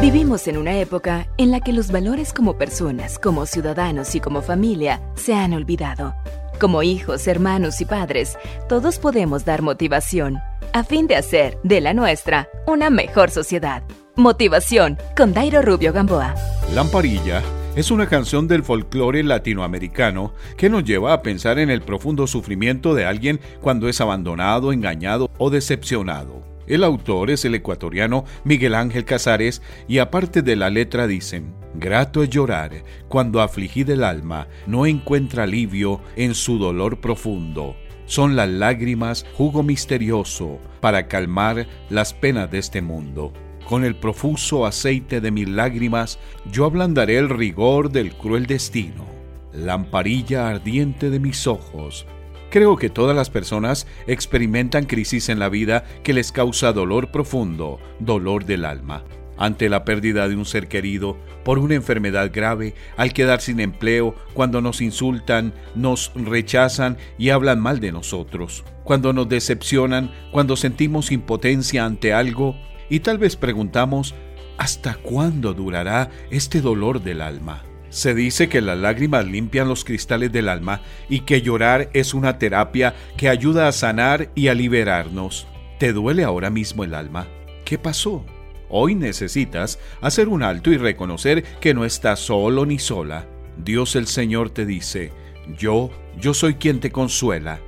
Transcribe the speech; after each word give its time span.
Vivimos 0.00 0.48
en 0.48 0.56
una 0.56 0.78
época 0.78 1.28
en 1.36 1.50
la 1.50 1.60
que 1.60 1.74
los 1.74 1.92
valores 1.92 2.32
como 2.32 2.56
personas, 2.56 3.18
como 3.18 3.44
ciudadanos 3.44 4.14
y 4.14 4.20
como 4.20 4.40
familia 4.40 5.02
se 5.14 5.34
han 5.34 5.52
olvidado. 5.52 6.14
Como 6.58 6.82
hijos, 6.82 7.26
hermanos 7.26 7.82
y 7.82 7.84
padres, 7.84 8.38
todos 8.66 8.98
podemos 8.98 9.44
dar 9.44 9.60
motivación 9.60 10.38
a 10.72 10.84
fin 10.84 11.06
de 11.06 11.16
hacer 11.16 11.58
de 11.64 11.82
la 11.82 11.92
nuestra 11.92 12.48
una 12.66 12.88
mejor 12.88 13.30
sociedad. 13.30 13.82
Motivación 14.16 14.96
con 15.18 15.34
Dairo 15.34 15.60
Rubio 15.60 15.92
Gamboa. 15.92 16.34
Lamparilla 16.74 17.42
es 17.76 17.90
una 17.90 18.08
canción 18.08 18.48
del 18.48 18.64
folclore 18.64 19.22
latinoamericano 19.22 20.32
que 20.56 20.70
nos 20.70 20.82
lleva 20.82 21.12
a 21.12 21.20
pensar 21.20 21.58
en 21.58 21.68
el 21.68 21.82
profundo 21.82 22.26
sufrimiento 22.26 22.94
de 22.94 23.04
alguien 23.04 23.38
cuando 23.60 23.86
es 23.86 24.00
abandonado, 24.00 24.72
engañado 24.72 25.30
o 25.36 25.50
decepcionado. 25.50 26.49
El 26.70 26.84
autor 26.84 27.32
es 27.32 27.44
el 27.44 27.56
ecuatoriano 27.56 28.24
Miguel 28.44 28.76
Ángel 28.76 29.04
Casares 29.04 29.60
y 29.88 29.98
aparte 29.98 30.40
de 30.40 30.54
la 30.54 30.70
letra 30.70 31.08
dicen, 31.08 31.52
Grato 31.74 32.22
es 32.22 32.30
llorar 32.30 32.84
cuando 33.08 33.40
afligida 33.40 33.92
el 33.92 34.04
alma 34.04 34.46
no 34.68 34.86
encuentra 34.86 35.42
alivio 35.42 36.00
en 36.14 36.32
su 36.32 36.58
dolor 36.58 37.00
profundo. 37.00 37.74
Son 38.06 38.36
las 38.36 38.48
lágrimas 38.48 39.26
jugo 39.32 39.64
misterioso 39.64 40.60
para 40.80 41.08
calmar 41.08 41.66
las 41.88 42.14
penas 42.14 42.48
de 42.52 42.58
este 42.58 42.82
mundo. 42.82 43.32
Con 43.68 43.84
el 43.84 43.96
profuso 43.96 44.64
aceite 44.64 45.20
de 45.20 45.32
mis 45.32 45.48
lágrimas 45.48 46.20
yo 46.52 46.66
ablandaré 46.66 47.18
el 47.18 47.30
rigor 47.30 47.90
del 47.90 48.12
cruel 48.12 48.46
destino. 48.46 49.06
Lamparilla 49.52 50.48
ardiente 50.48 51.10
de 51.10 51.18
mis 51.18 51.48
ojos, 51.48 52.06
Creo 52.50 52.76
que 52.76 52.90
todas 52.90 53.14
las 53.14 53.30
personas 53.30 53.86
experimentan 54.08 54.84
crisis 54.84 55.28
en 55.28 55.38
la 55.38 55.48
vida 55.48 55.84
que 56.02 56.12
les 56.12 56.32
causa 56.32 56.72
dolor 56.72 57.12
profundo, 57.12 57.78
dolor 58.00 58.44
del 58.44 58.64
alma. 58.64 59.04
Ante 59.38 59.68
la 59.68 59.84
pérdida 59.84 60.28
de 60.28 60.34
un 60.34 60.44
ser 60.44 60.68
querido, 60.68 61.16
por 61.44 61.58
una 61.60 61.76
enfermedad 61.76 62.30
grave, 62.32 62.74
al 62.96 63.12
quedar 63.12 63.40
sin 63.40 63.60
empleo, 63.60 64.14
cuando 64.34 64.60
nos 64.60 64.80
insultan, 64.80 65.54
nos 65.76 66.12
rechazan 66.14 66.98
y 67.18 67.30
hablan 67.30 67.60
mal 67.60 67.80
de 67.80 67.92
nosotros, 67.92 68.64
cuando 68.84 69.12
nos 69.12 69.28
decepcionan, 69.28 70.10
cuando 70.32 70.56
sentimos 70.56 71.12
impotencia 71.12 71.84
ante 71.84 72.12
algo 72.12 72.56
y 72.90 73.00
tal 73.00 73.16
vez 73.16 73.36
preguntamos, 73.36 74.14
¿hasta 74.58 74.94
cuándo 74.94 75.54
durará 75.54 76.10
este 76.30 76.60
dolor 76.60 77.00
del 77.00 77.22
alma? 77.22 77.69
Se 77.90 78.14
dice 78.14 78.48
que 78.48 78.60
las 78.60 78.78
lágrimas 78.78 79.26
limpian 79.26 79.68
los 79.68 79.84
cristales 79.84 80.30
del 80.30 80.48
alma 80.48 80.80
y 81.08 81.20
que 81.20 81.42
llorar 81.42 81.90
es 81.92 82.14
una 82.14 82.38
terapia 82.38 82.94
que 83.16 83.28
ayuda 83.28 83.66
a 83.66 83.72
sanar 83.72 84.30
y 84.36 84.46
a 84.46 84.54
liberarnos. 84.54 85.48
¿Te 85.78 85.92
duele 85.92 86.22
ahora 86.22 86.50
mismo 86.50 86.84
el 86.84 86.94
alma? 86.94 87.26
¿Qué 87.64 87.78
pasó? 87.78 88.24
Hoy 88.68 88.94
necesitas 88.94 89.80
hacer 90.00 90.28
un 90.28 90.44
alto 90.44 90.70
y 90.70 90.76
reconocer 90.76 91.42
que 91.60 91.74
no 91.74 91.84
estás 91.84 92.20
solo 92.20 92.64
ni 92.64 92.78
sola. 92.78 93.26
Dios 93.56 93.96
el 93.96 94.06
Señor 94.06 94.50
te 94.50 94.66
dice, 94.66 95.10
yo, 95.58 95.90
yo 96.16 96.32
soy 96.32 96.54
quien 96.54 96.78
te 96.78 96.92
consuela. 96.92 97.58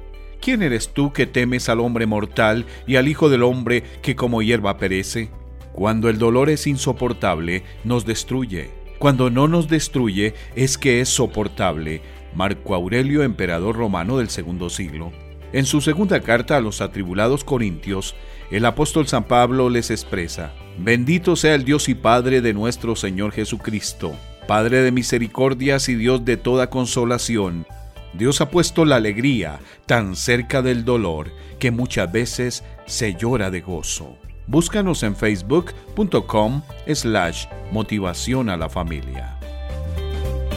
¿Quién 0.40 0.62
eres 0.62 0.90
tú 0.90 1.12
que 1.12 1.26
temes 1.26 1.68
al 1.68 1.80
hombre 1.80 2.06
mortal 2.06 2.66
y 2.86 2.94
al 2.94 3.08
Hijo 3.08 3.28
del 3.28 3.42
Hombre 3.42 3.82
que 4.02 4.14
como 4.14 4.40
hierba 4.40 4.78
perece? 4.78 5.30
Cuando 5.72 6.08
el 6.08 6.18
dolor 6.18 6.48
es 6.48 6.68
insoportable, 6.68 7.64
nos 7.82 8.06
destruye 8.06 8.81
cuando 9.02 9.30
no 9.30 9.48
nos 9.48 9.66
destruye 9.66 10.32
es 10.54 10.78
que 10.78 11.00
es 11.00 11.08
soportable. 11.08 12.02
Marco 12.36 12.72
Aurelio, 12.72 13.24
emperador 13.24 13.74
romano 13.74 14.18
del 14.18 14.30
segundo 14.30 14.70
siglo. 14.70 15.10
En 15.52 15.66
su 15.66 15.80
segunda 15.80 16.20
carta 16.20 16.56
a 16.56 16.60
los 16.60 16.80
atribulados 16.80 17.42
corintios, 17.42 18.14
el 18.52 18.64
apóstol 18.64 19.08
San 19.08 19.24
Pablo 19.24 19.70
les 19.70 19.90
expresa, 19.90 20.52
Bendito 20.78 21.34
sea 21.34 21.56
el 21.56 21.64
Dios 21.64 21.88
y 21.88 21.96
Padre 21.96 22.42
de 22.42 22.54
nuestro 22.54 22.94
Señor 22.94 23.32
Jesucristo, 23.32 24.14
Padre 24.46 24.82
de 24.82 24.92
misericordias 24.92 25.88
y 25.88 25.96
Dios 25.96 26.24
de 26.24 26.36
toda 26.36 26.70
consolación. 26.70 27.66
Dios 28.12 28.40
ha 28.40 28.50
puesto 28.50 28.84
la 28.84 28.94
alegría 28.94 29.58
tan 29.86 30.14
cerca 30.14 30.62
del 30.62 30.84
dolor 30.84 31.32
que 31.58 31.72
muchas 31.72 32.12
veces 32.12 32.62
se 32.86 33.16
llora 33.16 33.50
de 33.50 33.62
gozo. 33.62 34.16
Búscanos 34.46 35.02
en 35.02 35.16
facebook.com 35.16 36.62
slash 36.86 37.46
motivación 37.70 38.50
a 38.50 38.56
la 38.56 38.68
familia. 38.68 39.38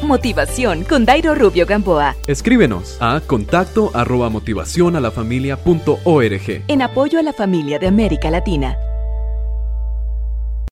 Motivación 0.04 0.84
con 0.84 1.06
Dairo 1.06 1.34
Rubio 1.34 1.66
Gamboa. 1.66 2.16
Escríbenos 2.28 2.98
a 3.02 3.22
contacto 3.22 3.92
arroba 3.94 4.30
motivación 4.30 4.96
a 4.96 5.00
la 5.00 5.10
familia 5.10 5.58
punto 5.58 5.98
org. 6.04 6.64
En 6.68 6.82
apoyo 6.82 7.18
a 7.20 7.24
la 7.24 7.34
familia 7.34 7.80
de 7.80 7.88
América 7.88 8.30
Latina. 8.30 8.78